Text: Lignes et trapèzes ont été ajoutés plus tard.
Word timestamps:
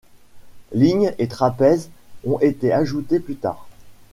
Lignes 0.73 1.13
et 1.19 1.27
trapèzes 1.27 1.91
ont 2.25 2.39
été 2.39 2.73
ajoutés 2.73 3.19
plus 3.19 3.35
tard. 3.35 3.67